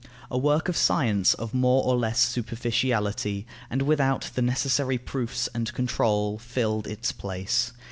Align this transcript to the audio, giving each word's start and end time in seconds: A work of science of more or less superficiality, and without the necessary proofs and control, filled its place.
A 0.31 0.37
work 0.39 0.67
of 0.67 0.75
science 0.75 1.35
of 1.35 1.53
more 1.53 1.83
or 1.83 1.95
less 1.95 2.19
superficiality, 2.19 3.45
and 3.69 3.83
without 3.83 4.31
the 4.33 4.41
necessary 4.41 4.97
proofs 4.97 5.47
and 5.53 5.71
control, 5.75 6.39
filled 6.39 6.87
its 6.87 7.11
place. 7.11 7.71